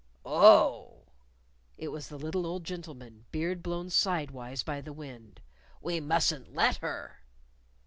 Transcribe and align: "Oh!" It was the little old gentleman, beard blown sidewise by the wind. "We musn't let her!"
"Oh!" 0.25 1.03
It 1.77 1.89
was 1.89 2.07
the 2.09 2.17
little 2.17 2.47
old 2.47 2.63
gentleman, 2.63 3.25
beard 3.31 3.61
blown 3.61 3.91
sidewise 3.91 4.63
by 4.63 4.81
the 4.81 4.93
wind. 4.93 5.41
"We 5.79 5.99
musn't 5.99 6.55
let 6.55 6.77
her!" 6.77 7.19